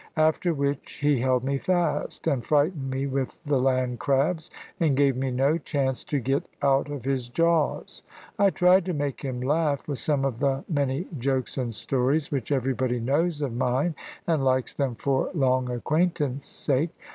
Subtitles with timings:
[0.17, 5.15] After which he held me fast, and frightened me with the land crabs, and gave
[5.15, 8.01] me no chance to get out of his jaws.
[8.39, 12.51] I tried to make him laugh with some of the many jokes and stories, which
[12.51, 13.93] everybody knows of mine,
[14.25, 16.89] and likes them for long acquaintance' sake.